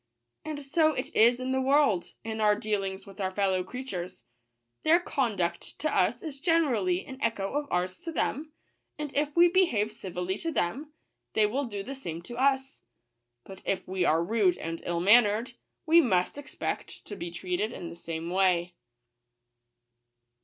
[0.43, 4.23] And so it is in the world, in our dealings with our fellow creatures.
[4.81, 8.51] Their conduct to us is ge nerally an echo of ours to them;
[8.97, 10.91] and if we behave civilly to them,
[11.33, 12.81] they will do the same to us.
[13.43, 15.53] But if we are rude and ill mannered,
[15.85, 18.73] we must expect to be treated in the same way."